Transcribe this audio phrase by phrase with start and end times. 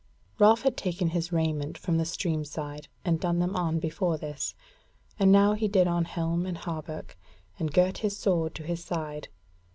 [0.39, 4.55] Ralph had taken his raiment from the stream side and done them on before this,
[5.19, 7.15] and now he did on helm and hauberk,
[7.59, 9.27] and girt his sword to his side.